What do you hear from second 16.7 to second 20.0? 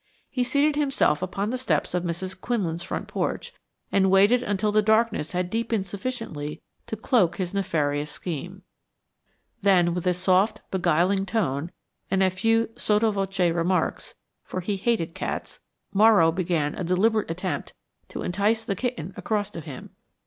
a deliberate attempt to entice the kitten across to him.